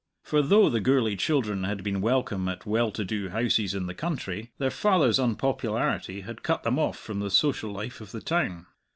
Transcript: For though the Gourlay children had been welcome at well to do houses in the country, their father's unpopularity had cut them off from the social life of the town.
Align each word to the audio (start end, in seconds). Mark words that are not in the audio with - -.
For 0.23 0.41
though 0.41 0.67
the 0.67 0.79
Gourlay 0.79 1.15
children 1.15 1.63
had 1.63 1.83
been 1.83 2.01
welcome 2.01 2.49
at 2.49 2.65
well 2.65 2.89
to 2.89 3.05
do 3.05 3.29
houses 3.29 3.75
in 3.75 3.85
the 3.85 3.93
country, 3.93 4.51
their 4.57 4.71
father's 4.71 5.19
unpopularity 5.19 6.21
had 6.21 6.41
cut 6.41 6.63
them 6.63 6.79
off 6.79 6.97
from 6.97 7.19
the 7.19 7.29
social 7.29 7.69
life 7.71 8.01
of 8.01 8.11
the 8.11 8.19
town. 8.21 8.65